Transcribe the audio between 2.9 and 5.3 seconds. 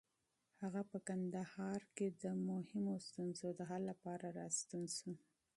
ستونزو د حل لپاره راستون شو.